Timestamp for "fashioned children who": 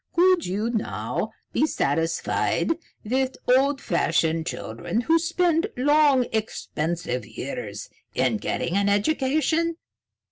3.79-5.19